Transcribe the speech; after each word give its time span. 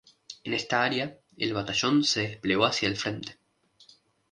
En 0.43 0.55
esta 0.55 0.83
área, 0.83 1.19
el 1.37 1.53
batallón 1.53 2.03
se 2.03 2.21
desplegó 2.21 2.65
hacia 2.65 2.89
el 2.89 2.97
frente. 2.97 3.37